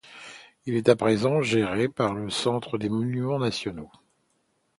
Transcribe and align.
Il 0.65 0.73
est 0.73 0.89
à 0.89 0.95
présent 0.95 1.43
géré 1.43 1.87
par 1.87 2.15
le 2.15 2.31
centre 2.31 2.79
des 2.79 2.89
monuments 2.89 3.37
nationaux. 3.37 3.91